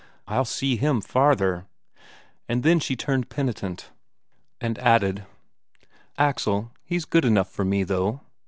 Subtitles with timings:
[0.27, 1.67] "I'll see him farther!"
[2.47, 3.91] But then she turned penitent,
[4.59, 5.27] and added:
[6.17, 6.47] "Alex,
[6.83, 8.21] he's good enough for me, though....